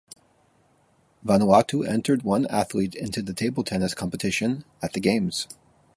Vanuatu 1.23 1.83
entered 1.87 2.23
one 2.23 2.47
athlete 2.47 2.95
into 2.95 3.21
the 3.21 3.35
table 3.35 3.63
tennis 3.63 3.93
competition 3.93 4.65
at 4.81 4.93
the 4.93 4.99
Games. 4.99 5.47